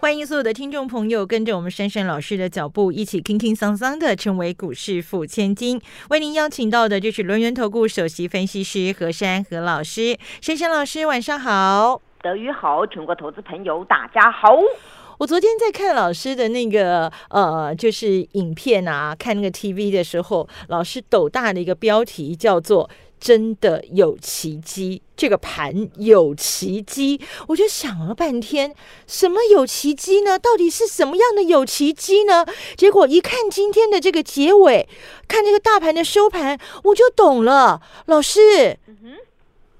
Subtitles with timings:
[0.00, 5.80] 欢迎所有的听众朋友跟着我们珊珊老师的脚步，一起轻轻桑桑的成为股市富千金。
[6.10, 14.56] 为您邀请到的就是轮源投顾首席分析师何珊何老师，珊珊老师晚上好，德语好，全国投资朋友大家好。
[15.18, 22.88] 我昨天在看老师的那个呃，就是影片啊，看那个 TV 的时候，老师斗大的一个标题叫做。
[23.20, 28.74] 真的有奇迹，这个盘有奇迹，我就想了半天，
[29.06, 30.38] 什么有奇迹呢？
[30.38, 32.46] 到底是什么样的有奇迹呢？
[32.76, 34.88] 结果一看今天的这个结尾，
[35.26, 37.82] 看这个大盘的收盘，我就懂了。
[38.06, 38.78] 老师，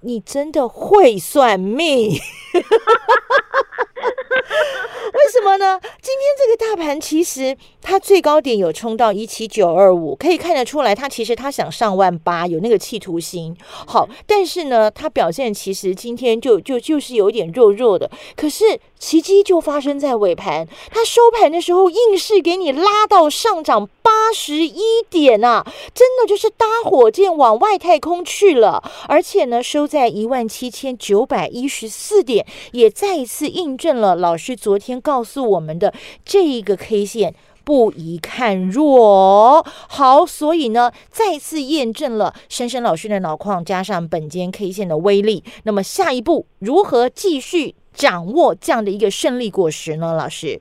[0.01, 2.19] 你真的会算命？
[5.15, 5.79] 为什么呢？
[6.03, 13.57] 今天这个大盘其实它最高点有冲到一七九二五，可以看得出来，它其实它想上万八，有那个企图心。
[13.87, 18.11] 好，但是呢，它表现其实今天就就就是有点弱弱的。
[18.37, 25.65] 可是奇迹就发生在尾盘，它收盘的时候硬是给你拉到上涨八十一点啊！
[25.95, 34.99] 真的就是搭火箭往外太空去了，而且呢，收在一万七千九百一十四点，也再一次印证了老师昨天。
[35.01, 45.45] 告诉我们的这一个 K 线不宜看弱，好，所以呢，再次验证了深深老师的脑矿加上本间 K 线的威力。
[45.63, 50.15] 那么下一步如何继续掌握这样的一个胜利果实呢？
[50.15, 50.61] 老师，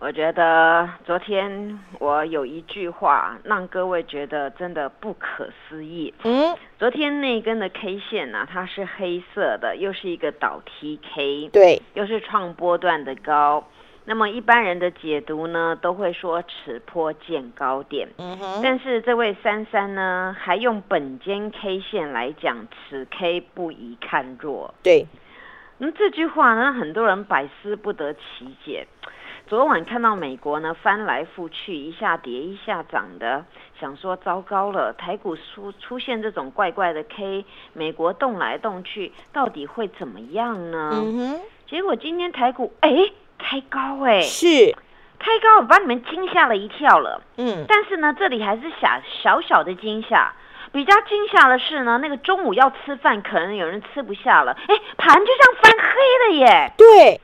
[0.00, 6.12] 我觉得昨天我有一句话让各位觉得真的不可思议。
[6.24, 13.68] 嗯，昨天那根的 K 线呢，它是黑色的，又是一个倒 TK，对，又是创波段的高。
[14.06, 18.08] 那么一般人的解读呢，都会说此坡见高点。
[18.16, 18.60] 嗯哼。
[18.62, 24.72] 但是这位珊珊呢，还用本间 K 线来讲，此 K 不宜看弱。
[24.82, 25.06] 对。
[25.76, 28.86] 那这句话呢，很多人百思不得其解。
[29.50, 33.44] 昨晚看到美国呢翻来覆去，一下跌一下涨的，
[33.80, 40.92] 想说糟糕了，台股出出现这种怪怪的 K，美国动来动去，到底会怎么样呢？
[40.94, 41.40] 嗯哼。
[41.66, 43.10] 结果今天台股哎。
[43.42, 44.46] 开高哎，是
[45.18, 47.22] 开高，我把你们惊吓了一跳了。
[47.38, 50.32] 嗯，但是呢，这里还是小小小的惊吓。
[50.72, 54.52] 比较惊吓的是呢，那个中午要吃饭，可能有人吃不下了。
[54.68, 56.72] 哎，盘就像翻黑了耶。
[56.76, 57.20] 对，哎，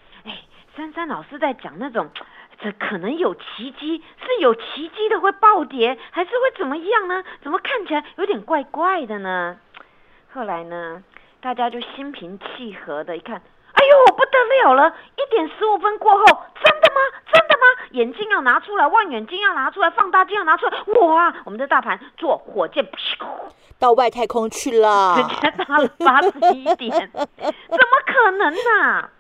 [0.77, 2.11] 珊珊老师在讲那种，
[2.61, 7.25] 这可能有奇迹，是有奇迹的会暴跌，还是会怎么样呢？
[7.43, 9.57] 怎么看起来有点怪怪的呢？
[10.35, 11.03] 后来呢，
[11.41, 13.41] 大家就心平气和的一看。
[13.73, 14.95] 哎呦，不得了了！
[15.17, 16.25] 一点十五分过后，
[16.63, 17.01] 真的吗？
[17.33, 17.87] 真的吗？
[17.93, 20.79] 眼镜要拿出来，望远镜要拿出来，放大镜要拿出来。
[21.01, 22.87] 哇，我们的大盘坐火箭，
[23.79, 29.11] 到外太空去了，直接到了八十一点，怎么可能呢？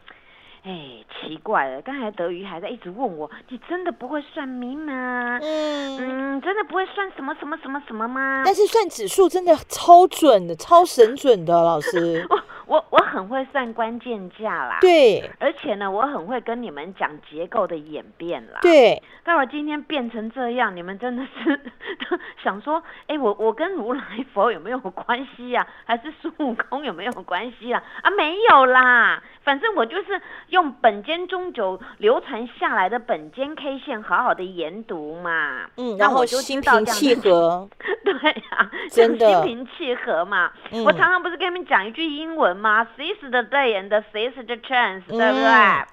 [0.66, 5.38] 哎，奇怪了，刚才德瑜还在一直问我，你真的不会算命吗？
[5.40, 8.42] 嗯嗯，真的不会算什么什么什么什么吗？
[8.44, 12.26] 但是算指数真的超准的，超神准的，老师。
[12.28, 19.00] 我我我很会算关键价啦，对，而且呢，我很会跟你们讲结构的演变啦，对。
[19.22, 21.60] 到了今天变成这样，你们真的是
[22.42, 24.02] 想说，哎，我我跟如来
[24.34, 25.64] 佛有没有关系呀？
[25.84, 27.80] 还是孙悟空有没有关系啊？
[28.02, 30.20] 啊，没有啦，反正我就是
[30.56, 37.68] 用本间中轴流传下来的本间 K 线，好好的研读嘛，嗯，然后心平气和，
[38.02, 40.50] 对呀， 真的心平气和嘛。
[40.84, 42.56] 我常常不是跟你们讲一句英文。
[42.56, 45.38] 吗？Seize the day and seize the chance，对不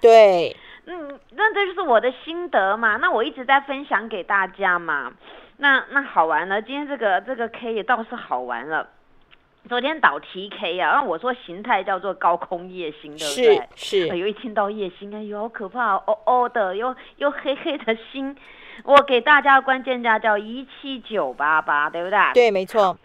[0.00, 2.96] 对，嗯，那这就是我的心得嘛。
[2.96, 5.12] 那我一直在分享给大家嘛。
[5.58, 8.88] 那那好玩了，今天这个这个 K 也倒是好玩了。
[9.68, 13.68] 昨天导 TK 啊，然后我说形态叫做高空夜星，对不对？
[13.74, 14.18] 是是。
[14.18, 18.36] 有一听到夜星，哎呦，好可怕哦哦的，又又黑黑的星。
[18.84, 22.18] 我给大家关键价叫一七九八八，对不对？
[22.34, 22.96] 对，没错。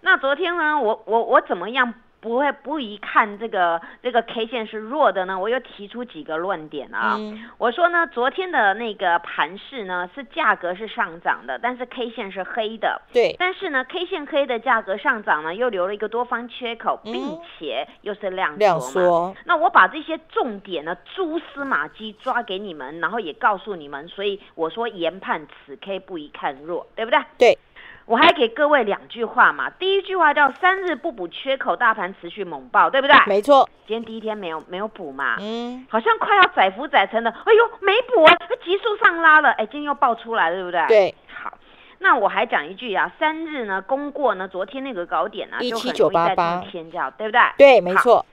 [0.00, 1.92] 那昨天呢，我我我怎么样？
[2.26, 7.16] 不会不一看这个这个 K 线是弱的呢，我又提出几个论点啊。
[7.56, 13.00] 我说呢，昨天的那个盘势呢是价格是上涨的，但是 K 线是黑的。
[13.12, 13.36] 对。
[13.38, 19.32] 但是呢，K 线黑的价格上涨呢，又留了一个多方缺口，并且又是量量缩。
[19.44, 27.20] 那我把这些重点呢蛛丝马迹抓给你们，然后也告诉你们，所以我说研判此 K 不宜看弱，对不对？
[27.38, 27.58] 对。
[28.06, 29.68] 我还给各位两句话嘛。
[29.68, 33.16] 第一句话叫三日不补缺口，大盘持续猛爆，对不对？
[33.26, 38.32] 没错，今天第一天没有没有补嘛，嗯，好像快要载浮载沉的，哎呦没补啊，
[38.64, 40.86] 急速上拉了，哎，今天又爆出来了，对不对？。
[40.86, 41.52] 对，好，
[41.98, 47.40] 那我还讲一句啊，三日呢攻过呢昨天那个高点呢、就很容易再17988创天价，对不对？
[47.58, 48.24] 对，没错。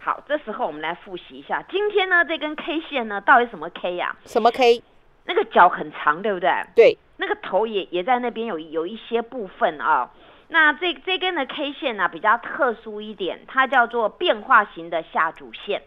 [0.00, 4.82] 好，这时候我们来复习一下，今天呢这根 K 线呢到底什么 K 呀、什么 K？
[5.26, 6.50] 那个脚很长，对不对？
[6.74, 10.10] 对，那个头也也在那边有有一些部分啊、
[10.48, 15.82] 那这这根的 K 线呢、比较特殊一点，它叫做变化型的下主线，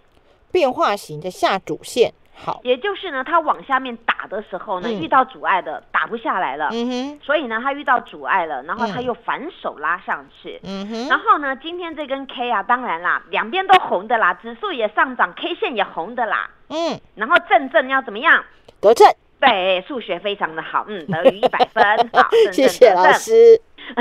[0.52, 2.14] 变化型的下主线。
[2.34, 5.02] 好，也就是呢它往下面打的时候呢，嗯。
[5.02, 9.04] 遇到阻碍的打不下来了，嗯哼，所以呢它遇到阻碍了，然后它嗯。
[9.04, 10.60] 又反手拉上去。
[10.64, 16.50] 嗯哼，然后呢，今天这根 K 啊，当然啦，两边都红的啦，指数也上涨，K 线也红的啦。
[16.70, 18.44] 嗯，然后正正要怎么样？
[18.80, 19.08] 得正，
[19.42, 21.84] 对，数学非常的好，嗯，得于一百分，
[22.14, 23.12] 好，正谢谢老。
[23.12, 23.60] 师。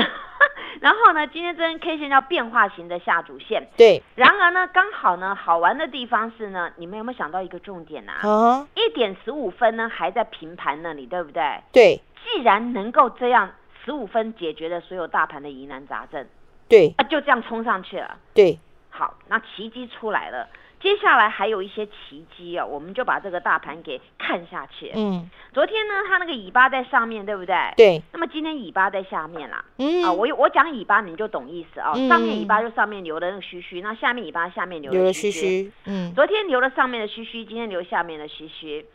[0.79, 3.67] 然后呢，今天这根 K 线叫变化型的下主线。
[3.77, 8.27] 对然而呢，刚好呢，好玩的地方是呢，你们有没有想到一个重点啊？
[8.27, 11.61] 啊，一点十五分呢，还在平盘那里，对不对？
[11.71, 13.51] 对既然能够这样
[13.85, 16.25] 十五分解决了所有大盘的疑难杂症，
[16.67, 18.17] 对啊，就这样冲上去了。
[18.33, 18.57] 对，
[18.89, 20.47] 好，那奇迹出来了。
[20.81, 24.91] 接下来还有一些奇迹哦，我们就把这个大盘给看下去。
[24.95, 27.55] 嗯，昨天呢，它那个尾巴在上面，对不对？。
[27.77, 29.63] 对，那么今天尾巴在下面啦。
[29.77, 31.93] 嗯，啊，我我讲尾巴，你就懂意思哦。
[31.95, 35.39] 嗯上面尾巴就上面留的那个须须，那下面尾巴下面留的须须。
[35.39, 38.85] 须，嗯，昨天留了上面的须须，今天留下面的须须。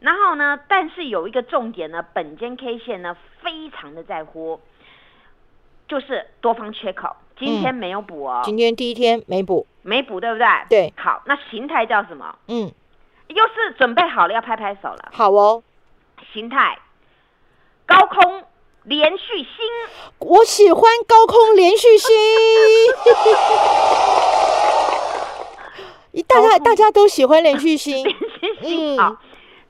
[0.00, 4.60] 然后呢，但是有一个重点呢，本间 K 线呢非常的在乎，
[5.88, 10.46] 就是多方缺口，今天没有补哦，今天第一天没补，没补，对不对？
[10.68, 12.34] 对好，那形态叫什么？
[12.48, 12.70] 嗯，
[13.28, 15.10] 又是准备好了要拍拍手了。
[15.12, 15.62] 好哦，
[16.32, 16.78] 形态
[17.86, 18.44] 高空
[18.84, 19.48] 连续星，
[20.18, 22.14] 我喜欢高空连续星。
[26.28, 29.16] 大家大家都喜欢连续星，连续星嗯好。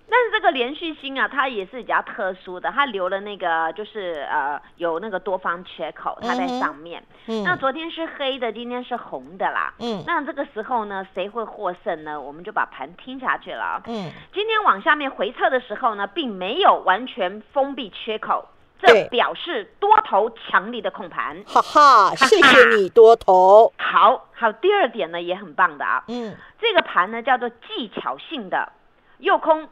[0.09, 7.03] 但是这个连续性啊，它也是比较特殊的，它留了那个就是呃有那个多方缺口，它在上面。
[7.27, 9.73] 嗯那嗯昨天是黑的，今天是红的啦。
[9.81, 12.21] 嗯那这个时候呢，谁会获胜呢？
[12.21, 13.83] 我们就把盘听下去了。
[13.87, 18.47] 嗯，今天往下面回撤的时候呢，并没有完全封闭缺口，
[18.81, 21.43] 这表示多头强力的控盘。
[21.47, 28.71] 哈哈， 谢谢你多头，好，好，第二点呢也很棒的啊，嗯，这个盘呢叫做技巧性的
[29.19, 29.67] 诱空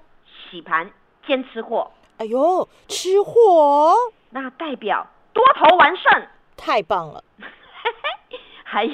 [0.52, 0.90] 洗盘
[1.26, 3.94] 兼吃货，哎呦，吃货
[4.28, 6.26] 那代表多头完胜。
[6.58, 7.24] 太棒了，
[8.62, 8.92] 还有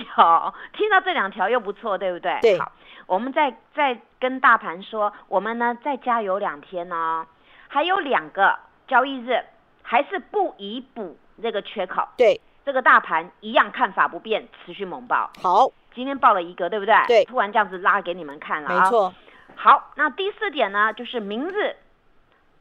[0.73, 2.39] 听到这两条又不错，对不对？
[2.41, 2.71] 对好，
[3.07, 7.27] 我们再再跟大盘说，我们呢再加油两天哦，
[7.67, 8.57] 还有两个
[8.87, 9.45] 交易日，
[9.83, 12.07] 还是不宜补这个缺口。
[12.17, 15.29] 对，这个大盘一样看法不变，持续猛爆。
[15.43, 16.95] 好，今天爆了一个，对不对？
[17.09, 18.85] 对突然这样子拉给你们看了啊。
[18.85, 19.13] 没错，
[19.61, 21.75] 好，那第四点呢，就是明日。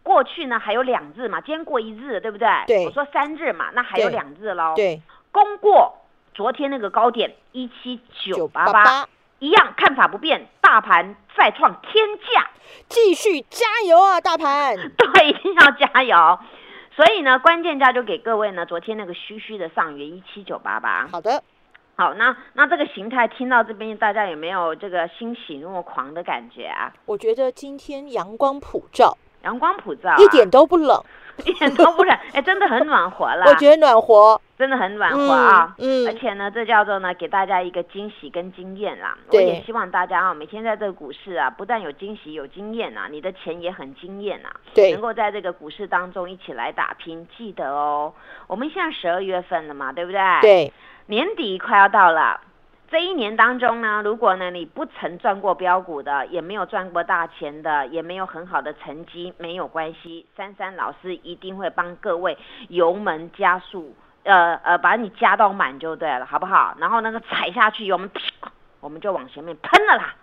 [0.01, 2.47] 过去呢还有两日嘛，今天过一日，对不对？
[2.65, 4.73] 对我说三日嘛，那还有两日喽。。
[4.75, 5.01] 对，
[5.31, 5.93] 攻过
[6.33, 9.09] 昨天那个高点一七九八八，八，
[9.39, 12.49] 一样看法不变，大盘再创天价，
[12.87, 16.39] 继续加油啊，大盘， 对，一定要加油。
[16.95, 21.05] 所以呢，关键价就给各位呢，昨天那个虚虚的上缘一七九八八。
[21.11, 21.43] 好的，
[21.99, 26.93] 好，那那这个形态听到这边，大家有没有这个欣喜若狂的感觉啊？
[27.05, 31.03] 我觉得今天阳光普照，阳光普照、啊，一点都不冷，
[31.45, 33.45] 一点都不冷，哎，真的很暖和啦。
[33.47, 35.75] 我觉得暖和，真的很暖和啊。
[35.77, 39.17] 嗯嗯而且呢，这叫做呢给大家一个惊喜跟经验啦。
[39.31, 44.55] 我也希望大家啊，每天在这个股市啊，不但有惊喜有经验啊，你的钱也很惊艳啊。
[44.73, 48.13] 对能够在这个股市当中一起来打拼，记得哦。
[48.47, 50.21] 我们现在十二月份了嘛，对不对？。
[50.41, 50.73] 对，
[51.07, 52.41] 年底快要到了。
[52.89, 62.37] 这一年当中呢，如果呢你不曾赚过标股的，也没有赚过大钱的，也没有很好的成绩，没有关系，珊珊老师一定会帮各位
[62.69, 66.75] 油门加速，呃呃，把你加到满就对了，好不好？
[66.79, 68.09] 然后那个踩下去，油门
[68.79, 70.15] 我们就往前面喷了啦。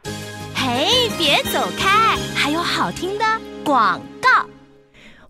[0.56, 0.86] 嘿，
[1.18, 3.24] 别走开，还有好听的
[3.62, 4.53] 广告。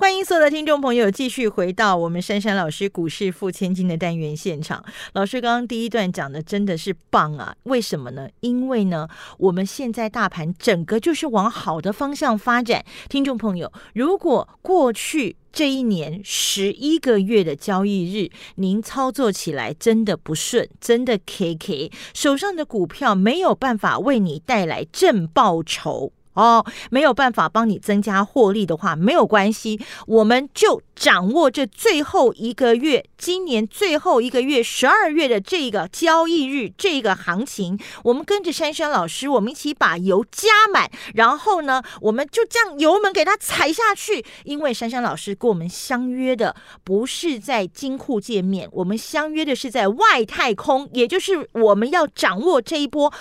[0.00, 4.82] 欢迎所有的听众朋友继续回到我们珊珊老师股市付千金的单元现场。
[5.12, 7.54] 老师刚刚第一段讲的真的是棒啊！
[7.64, 8.26] 为什么呢？
[8.40, 12.82] 因为呢，我们现在大盘整个就是往好的方向发展。
[13.10, 26.14] 听众朋友，如果过去这一年十一个月的交易日，您操作起来真的不顺，真的 K K，手上的股票没有办法为你带来正报酬。
[26.40, 44.24] 哦，没有办法帮你增加获利的话，没有关系，我们就掌握这最后一个月，今年最后一个月十二月的这个交易日，这个行情，我们跟着珊珊老师，我们一起把油加满，然后呢，我们就这样油门给它踩下去。
[44.44, 53.12] 因为珊珊老师跟我们相约的不是在金库界面，我们相约的是在外太空，也就是我们要掌握这一波。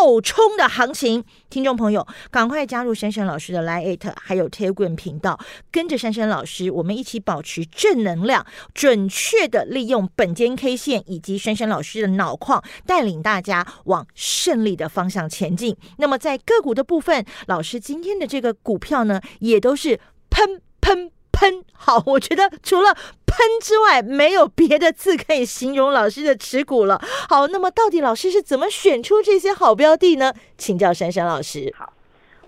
[0.00, 5.38] 爆冲的行情，听众朋友，赶快加入珊珊老师的 Line 还有 Telegram 频道，
[5.72, 15.76] 跟着珊珊老师，我们一起保持正能量，准确的利用本间 K 线以及珊珊老师的脑矿，带领大家往胜利的方向前进。
[15.96, 21.10] 那么在个股的部分，老师今天的这个股票呢，也都是喷喷。
[21.30, 22.96] 喷好，我觉得除了
[23.28, 27.00] 喷之外，没有别的字可以形容老师的持股了。
[27.28, 30.32] 好，那么到底老师是怎么选出这些好标的呢？
[30.56, 31.72] 请教珊珊老师。
[31.76, 31.92] 好，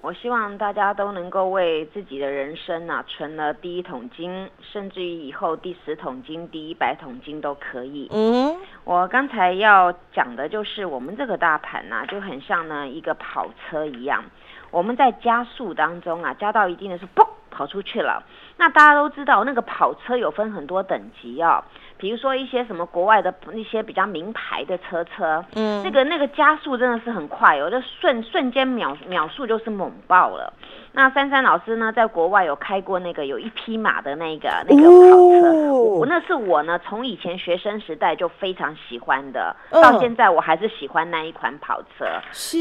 [0.00, 8.08] 我希望大家都能够为自己的人生啊存了第一桶金，甚至于以后第十桶金、第一百桶金都可以。
[8.10, 14.24] 嗯，我刚才要讲的就是我们这个大盘呐，就很像呢一个跑车一样，
[14.70, 17.26] 我们在加速当中啊，加到一定的时候，嘣。
[17.60, 18.22] 跑出去了，
[18.56, 21.62] 那大家都知道，那个跑车有分很多等级哦，
[21.98, 30.50] 比如说一些什么国外的那些比较名牌的车车，嗯，那个那个加速真的是很快，有的瞬瞬间秒秒速就是猛爆了。
[30.92, 42.06] 那珊珊老师呢，在国外有开过那个有一匹马的那个那个跑车，我那是我呢从以前学生时代就非常喜欢的，到现在我还是喜欢那一款跑车，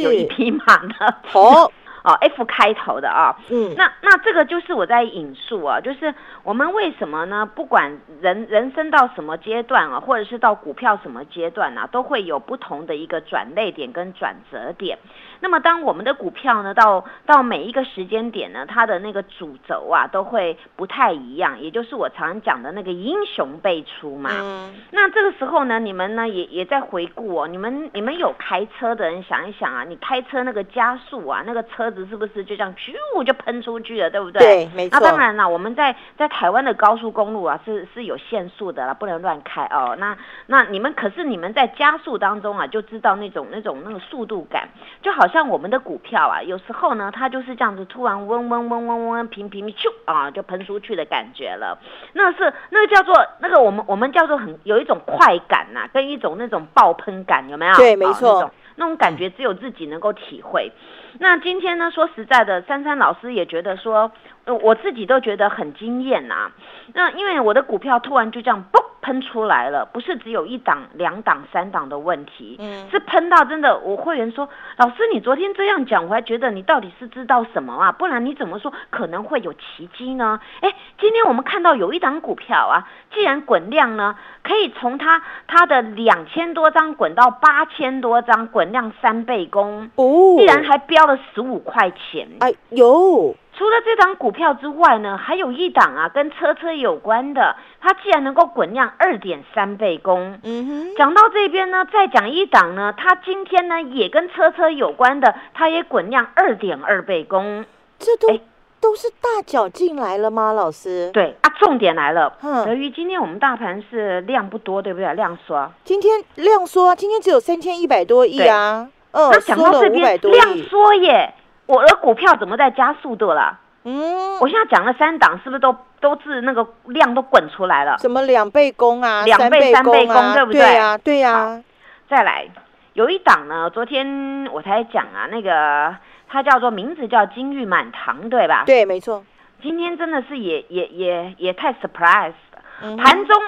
[0.04, 1.16] 有一匹马的。
[1.24, 1.72] 好。
[2.04, 6.14] 哦，F 开头的啊，嗯，那那这个就是我在引述啊，就是
[6.44, 7.46] 我们为什么呢？
[7.46, 14.98] 不管人人生到什么阶段啊，或者是到股票什么阶段啊，都会有不同的一个转类点跟转折点。
[15.42, 24.30] 那么，当我们的股票呢，到到每一个时间点呢，它的那个主轴啊，都会不太一样，也就是我常讲的那个英雄辈出嘛。
[24.34, 24.76] 嗯。
[24.92, 34.42] 那这个时候呢，你们呢也也在回顾哦，你们你们有开车的人想一想啊，你开车那个加速啊，那个车子是不是就这样咻就喷出去了，对不对？
[34.42, 35.00] 对，没错。
[35.00, 39.96] 那当然了，我们在在台湾的高速公路啊，是是有限速的了，不能乱开哦。
[39.98, 40.18] 那
[40.48, 44.68] 那你们可是你们在加速当中啊，就知道那种那种那个速度感，
[45.02, 45.30] 就好。
[45.30, 51.78] 像我们的股票啊，有时候呢，它就是这样子，突然嗡嗡嗡嗡嗡，平平咻啊，就喷出去的感觉了。
[52.14, 57.76] 那是那个叫做那个我们我们叫做很有一种快感呐，跟一种那种爆喷感，有没有？
[57.76, 60.72] 对，没错，那种感觉只有自己能够体会。
[61.20, 64.12] 那今天那，说实在的，珊珊老师也觉得说，
[64.56, 66.52] 我自己都觉得很惊艳呐。
[66.94, 68.80] 那因为我的股票突然就这样嘣。
[69.02, 73.80] 喷出来了，不是只有一档、两档、三档的问题，嗯，是喷到真的。
[73.80, 77.94] 我会员说，老师，你昨天这样讲，我还觉得你到底是知道什么啊？
[77.94, 80.42] 不然你怎么说可能会有奇迹呢？
[80.60, 93.34] 哎，今天我们看到有一档股票啊，既然滚量呢，可以从它它的两千多张滚到八千多张，滚量三倍功哦，既然还飙了十五块钱，哎呦。
[93.60, 97.58] 除了这档股票之外呢，还有一档啊，跟车车有关的。
[97.82, 100.96] 它既然能够滚量二点三倍功，嗯哼。
[100.96, 107.66] 讲到这边呢，再讲一档呢，它今天呢也跟车车有关的，它也滚量二点二倍功。
[107.98, 108.40] 这都
[108.80, 111.12] 都是大脚进来了吗，老师？
[111.12, 112.38] 对啊，重点来了。
[112.42, 112.66] 嗯。
[112.66, 115.14] 由于今天我们大盘是量不多，对不对？
[115.16, 115.70] 量缩。
[115.84, 118.90] 今天量缩，今天只有三千一百多亿啊。
[119.12, 119.30] 嗯。
[119.30, 121.34] 那讲到这边量缩耶。
[121.70, 123.60] 我的股票怎么在加速度了？
[123.84, 127.96] 嗯，我现在讲了三档，是不是都都是那个量都滚出来了？
[128.00, 130.62] 什么两倍攻啊，两倍三倍功，对不对？
[130.62, 131.64] 对呀，对呀。
[132.10, 132.48] 再来，
[132.94, 135.96] 有一档呢，昨天我才讲啊，那个
[136.28, 138.64] 它叫做名字叫金玉满堂，对吧？
[138.66, 139.24] 对，没错。
[139.62, 143.40] 今天真的是也也也也太 surprise 了，盘中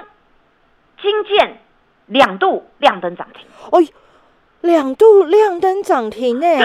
[1.02, 1.58] 金剑
[2.06, 3.82] 两度亮灯涨停，哦，
[4.62, 6.60] 两度亮灯涨停哎。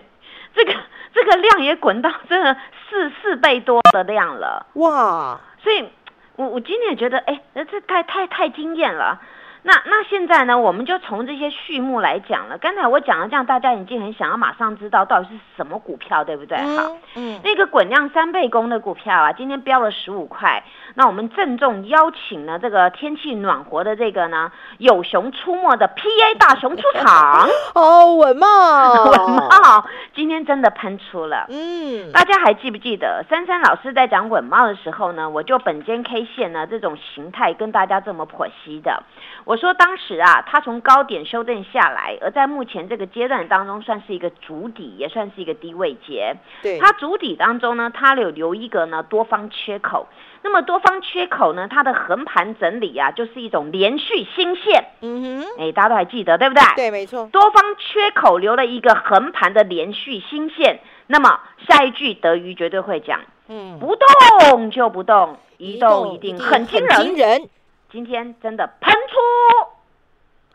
[0.54, 0.74] 这个
[1.12, 2.56] 这个量也滚到真的
[2.88, 4.66] 四四倍多的量了。
[4.74, 5.88] 哇，所以
[6.36, 9.20] 我我今天也觉得，哎，这太太太惊艳了。
[9.62, 12.56] 那那现在呢，我们就从这些序幕来讲了。
[12.58, 16.56] 刚才我讲了这样，大家已经很想要马上知道到底是什么股票，对不对？
[16.76, 20.62] 好，嗯，那个滚量三倍工的股票啊，今天飙了十五块。
[20.94, 27.48] 那我们郑重邀请呢这个天气暖和的这个呢，有熊出没的 PA 大熊出场。
[27.74, 31.46] 哦，稳 茂，稳茂今天真的喷出了。
[31.50, 35.28] 嗯，大家还记不记得珊珊老师在讲稳茂的时候呢？
[35.28, 39.02] 我就本间 K 线呢这种形态跟大家这么剖析的。
[39.50, 46.36] 我说当时啊，它从高点修正下来，而在目前这个阶段当中，算是一个主底，也算是一个低位节。
[46.62, 50.06] 对，它主底当中呢，它有留一个呢多方缺口。
[50.42, 54.84] 那么多方缺口呢，它的横盘整理啊，就是一种连续新线。
[55.00, 56.62] 嗯哼，哎，大家都还记得对不对？
[56.76, 57.28] 对，没错。
[57.32, 60.78] 多方缺口留了一个横盘的连续新线。
[61.08, 67.48] 那么下一句德瑜绝对会讲，嗯，不动就不动，一动一定很惊人。
[67.90, 69.16] 人，今天真的喷出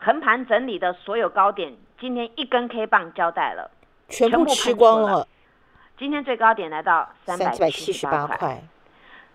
[0.00, 3.70] 横盘整理的所有高点，今天一根 K 棒交代了，
[4.08, 5.26] 全部吃光了。
[5.98, 8.62] 今天最高点来到三百七十八块，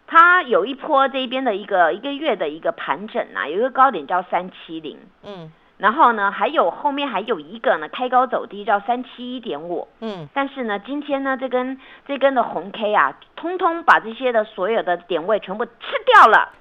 [0.08, 15.72] 它有一波这边的一个一个月的一个盘整啊，有一个高点叫三七零，嗯，然后呢，还有后面还有一个呢，开高走低叫三七一点五，嗯，但是呢，今天呢，这根这根的红 K 啊，通通把这些的所有的点位全部吃
[16.06, 16.54] 掉了。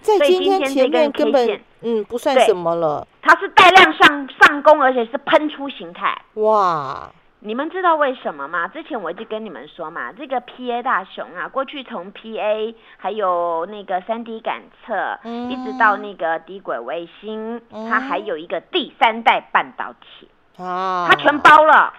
[0.00, 6.16] 在今天前面根本嗯不算什么了，它是带量上上攻，而且是喷出形态。
[6.34, 7.10] 哇！
[7.40, 8.66] 你们知道为什么吗？
[8.66, 21.94] 之前我就跟你们说嘛，这个 PA 大熊啊，过去从 PA 还有那个三 D 感测，嗯一直到那个低轨卫星，它还有一个第三代半导体，啊，它全包了。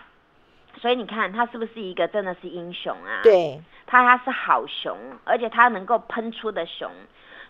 [0.82, 6.92] 所以你看，它是不是一个真的是英雄啊？，对，它它是好熊，而且它能够喷出的熊。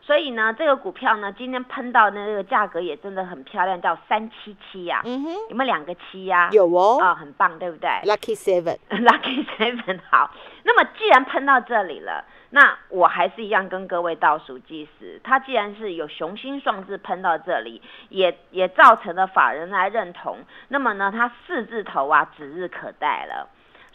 [0.01, 5.01] 所以呢，这个股票呢，今天喷到那个价格也真的很漂亮，叫三七七呀。
[5.03, 6.49] 嗯哼，有没有两个七呀？
[6.53, 10.31] 有哦啊、很棒，对不对？，Lucky Seven，Lucky Seven 好，
[10.63, 15.19] 那么既然喷到这里了，那我还是一样跟各位倒数计时。
[15.21, 20.37] 它既然是有雄心壮志喷到这里，也也造成了法人来认同，
[20.69, 23.49] 那么呢，它四字头啊指日可待了。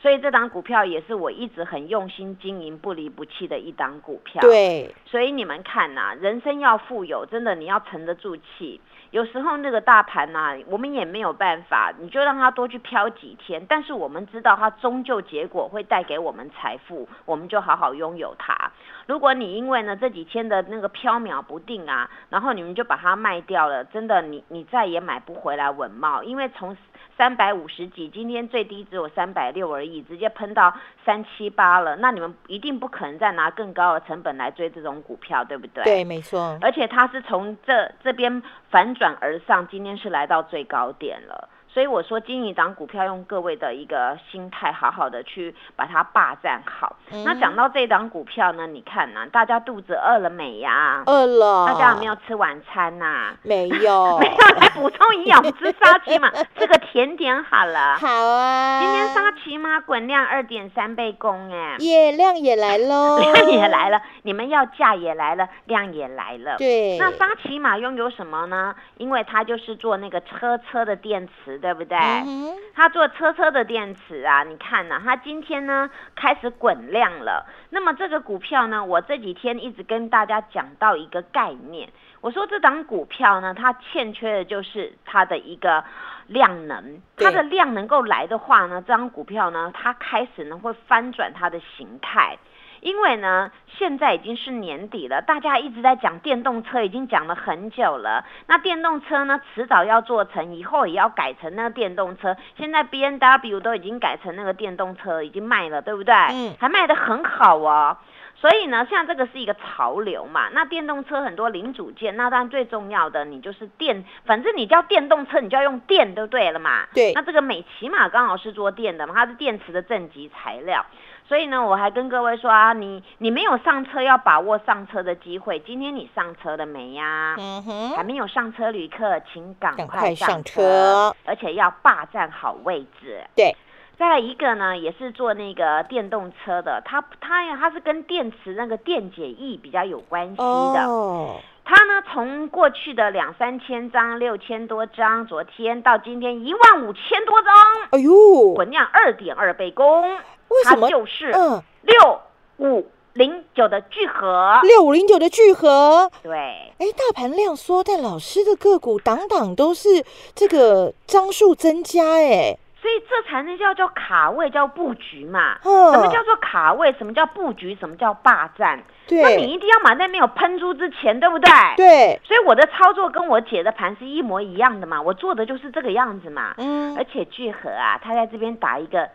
[0.04, 4.38] 所以这档股票也是我一直很用心经营、不离不弃的一档股票。
[4.42, 8.78] 对，所以你们看呐、人生要富有，真的你要沉得住气。
[9.14, 13.64] 有时候那个大盘呐、我们也没有办法，你就让它多去飘几天。
[13.68, 18.72] 但是我们知道它终究结果会带给我们财富，我们就好好拥有它。
[19.06, 26.76] 如果你因为呢这几天的那个飘渺不定啊，然后你们就把它卖掉了，真的你你再也买不回来稳茂，因为从
[27.16, 30.74] 三百五十几，今天最低只有三百六而已，直接喷到
[31.04, 35.84] 三七八了，那你们一定不可能再拿更高的成本来追这种股票，对不对？
[35.84, 41.48] 对，没错，而且它是从这这边反转而上，今天是来到最高点了。
[41.74, 46.96] 所以我说，经营一档股票，用各位的一个心态，好好的去把它霸占好。
[47.10, 51.02] 嗯那讲到这档股票呢，你看呐、大家肚子饿了没呀？
[51.06, 57.96] 饿了，大家有没有吃晚餐呐、没有， 没有来补充营养，吃沙琪玛， 吃个甜点好了。
[57.96, 66.56] 好啊，今天沙琪玛滚量二点三倍工哎，也量也来喽， 量也来了，你们要价也来了，量也来了。
[66.56, 68.74] 对，那沙琪玛拥有什么呢？
[68.98, 71.96] 因为它就是做那个车车的电池，对不对？
[71.96, 77.46] 嗯它做车车的电池啊，你看呐、它今天呢开始滚量了。
[77.70, 81.88] 那么这个股票呢，我这几天一直跟大家讲到一个概念，
[82.20, 85.82] 我说这档股票呢，它欠缺的就是它的一个
[86.26, 92.36] 量能，它的量能够来的话呢，这张股票呢，它开始呢会翻转它的形态。
[92.84, 98.22] 因为呢，现在已经是年底了，大家一直在讲电动车，已经讲了很久了。
[98.46, 102.36] 那电动车呢，迟早要做成，以后也要改成那个电动车。
[102.58, 106.14] 现在 B N W 都已经改成那个电动车，已经卖了，对不对？
[106.30, 107.96] 嗯还卖得很好哦。
[108.36, 110.50] 所以呢，像这个是一个潮流嘛。
[110.52, 116.86] 那电动车很多零组件，那当然最重要的，你就是电，反正你叫电动车，你就要用电，就对了嘛。
[116.92, 120.84] 对那这个美骑马刚好是做电的嘛，它是电池的正极材料。
[121.26, 125.58] 所以呢，我还跟各位说啊，你你没有上车，要把握上车的机会。
[125.60, 127.34] 今天你上车了没呀？
[127.38, 133.24] 嗯哼，还没有上车旅客，请赶赶快快上车，车而且要霸占好位置。
[133.34, 133.56] 对，
[133.98, 140.84] 再来一个呢，也是做那个电动车的，它它呀，它是跟电池那个电解液比较有关系的。
[140.86, 147.54] 哦，它呢从过去的两三千张、六千多张，昨天到今天一万五千多张，
[147.92, 152.20] 哎呦，滚量二点二倍攻，为什么它就是嗯，六
[152.58, 154.58] 五零九的聚合。
[154.62, 156.32] 六五零九的聚合，对，
[156.78, 160.04] 哎，大盘量缩，但老师的个股档档都是
[160.34, 165.58] 这个张数增加，哎，所以这才能叫叫卡位，叫布局嘛。
[165.64, 166.92] 嗯什么叫做卡位？
[166.98, 167.74] 什么叫布局？
[167.76, 168.82] 什么叫霸占？
[169.10, 171.50] 那你一定要买在没有喷出之前，对不对？。
[171.76, 176.54] 对，所以我的操作跟我姐的盘是一模一样的嘛，我做的就是这个样子嘛。
[176.56, 179.08] 嗯而，且聚合啊，它在这边打一个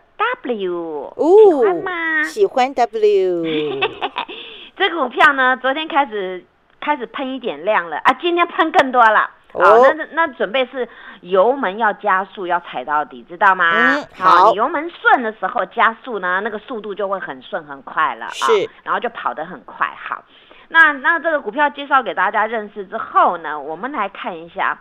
[0.44, 2.24] W，、哦喜欢吗？
[2.24, 3.44] 喜欢 W，
[4.76, 6.44] 这个股票呢，昨天开始
[6.82, 9.32] 开始喷一点量了啊，今天喷更多了。
[9.54, 10.88] 哦好，那那那准备是
[11.22, 13.96] 油门要加速，要踩到底，知道吗？
[13.96, 19.88] 嗯好你油门顺的时候加速呢，那个速度就会很顺很快了啊，是然后就跑得很快。
[19.98, 20.24] 好，
[20.68, 24.78] 那那这个股票介绍给大家认识之后呢，我们来看一下。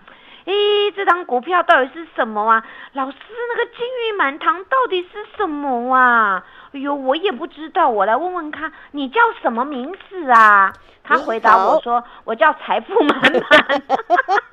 [0.48, 2.64] 诶，这张股票到底是什么啊？
[2.94, 3.16] 老师，
[3.50, 6.42] 那个金玉满堂到底是什么啊？
[6.72, 10.72] 哎呦，我也不知道，我来问问看，你叫什么名字啊？
[11.04, 13.82] 他回答我说，我叫财富满满。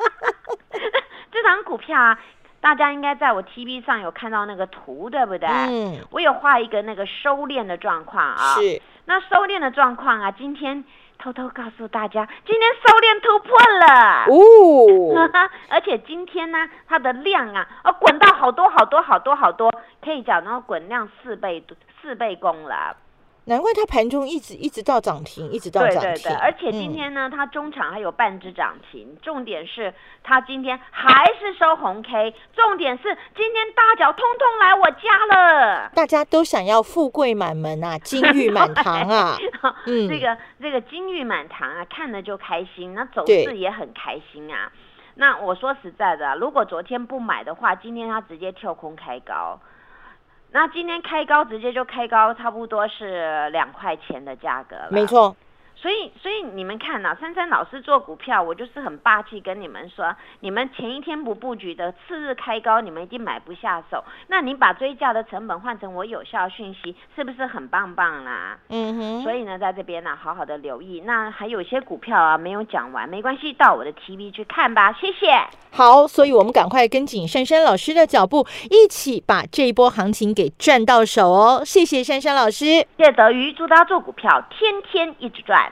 [1.31, 2.19] 这张股票啊，
[2.59, 5.47] 大家应该在我 TV 上有看到那个图，对不对？
[5.47, 8.55] 嗯，我有画一个那个收敛的状况啊。
[8.55, 10.83] 是，那收敛的状况啊，今天
[11.17, 14.25] 偷偷告诉大家，今天收敛突破了。
[14.29, 15.29] 哦，
[15.69, 19.71] 而且今天呢，它的量啊，哦，滚到好多好多好多好多，
[20.03, 21.63] 可以讲到滚量四倍
[22.01, 22.95] 四倍功了。
[23.47, 33.03] 难怪它盘中一直一直到涨停，一直到涨停，对对对，而且今嗯天呢，它中场还有半只涨停，重点是它今天还是收红 K，重点是
[33.35, 35.89] 今天大脚通通来我家了。
[35.93, 39.37] 大家都想要富贵满门啊，金玉满 堂啊，
[39.85, 44.71] 嗯 这个这个金玉满堂啊，看了就开心，那走对势也很开心啊。
[45.17, 49.59] 那我说实在的啊，如果昨天不买的话，今天它直接跳空开高。
[50.55, 54.87] 那今天开高直接就开高，差不多是两块钱的价格了。
[54.89, 55.05] 没。
[55.05, 55.35] 错，
[55.75, 64.03] 所以，所以你们看呐、珊珊老师做股票，我就是很霸气跟你们说，你们前一天不布局的，次日开高，你们一定买不下手。
[64.27, 68.57] 那你把追价的成本换成我有效讯息，是不是很棒棒啦？
[68.69, 71.03] 嗯哼，所以呢，在这边呢，好好的留意。
[71.05, 74.91] 那还有一些股票啊，没有讲完，没关系，到我的 TV 去看吧。
[74.93, 75.45] 谢谢。
[75.71, 81.61] 好，所以我们赶快跟紧珊珊老师的脚步，一起把这一波行情给赚到手哦！
[81.65, 82.65] 谢谢珊珊老师。
[82.65, 85.71] 谢谢德瑜，祝大家做股票天天一直赚。